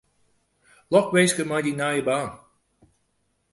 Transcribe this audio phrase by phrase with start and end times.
[0.91, 2.31] Lokwinske mei dyn nije baan.